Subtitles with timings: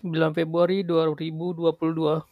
[0.00, 2.24] 9 Februari 2022.